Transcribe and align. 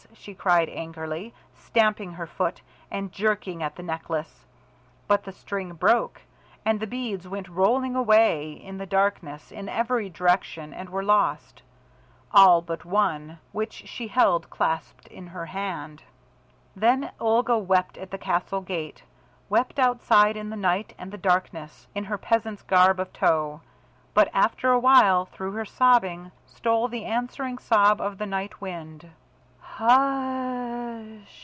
she 0.13 0.33
cried 0.35 0.69
angrily, 0.69 1.33
stamping 1.55 2.11
her 2.13 2.27
foot 2.27 2.61
and 2.91 3.11
jerking 3.11 3.63
at 3.63 3.75
the 3.75 3.81
necklace. 3.83 4.45
But 5.07 5.23
the 5.23 5.31
string 5.31 5.73
broke, 5.73 6.21
and 6.65 6.79
the 6.79 6.85
beads 6.85 7.27
went 7.27 7.47
rolling 7.49 7.95
away 7.95 8.51
in 8.51 8.77
the 8.77 8.85
darkness 8.85 9.51
in 9.51 9.67
every 9.69 10.09
direction 10.09 10.73
and 10.73 10.89
were 10.89 11.03
lost 11.03 11.63
all 12.33 12.61
but 12.61 12.85
one, 12.85 13.37
which 13.51 13.83
she 13.87 14.07
held 14.09 14.49
clasped 14.49 15.07
in 15.07 15.27
her 15.27 15.47
hand. 15.47 16.03
Then 16.75 17.11
Olga 17.19 17.57
wept 17.57 17.97
at 17.97 18.11
the 18.11 18.17
castle 18.19 18.61
gate; 18.61 19.03
wept 19.49 19.79
outside 19.79 20.37
in 20.37 20.49
the 20.49 20.55
night 20.55 20.93
and 20.99 21.11
the 21.11 21.17
darkness, 21.17 21.87
in 21.95 22.05
her 22.05 22.17
peasant's 22.17 22.61
garb 22.63 22.99
of 22.99 23.11
tow. 23.11 23.61
But 24.13 24.29
after 24.33 24.71
awhile 24.71 25.25
through 25.25 25.53
her 25.53 25.65
sobbing, 25.65 26.31
stole 26.45 26.87
the 26.89 27.05
answering 27.05 27.57
sob 27.57 27.99
of 27.99 28.17
the 28.19 28.27
night 28.27 28.61
wind. 28.61 29.09